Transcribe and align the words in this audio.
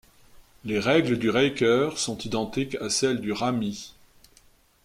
Les 0.63 0.79
règles 0.79 1.19
du 1.19 1.29
Raker 1.29 1.91
sont 1.95 2.17
identiques 2.17 2.73
à 2.81 2.89
celles 2.89 3.21
du 3.21 3.31
rami. 3.33 3.93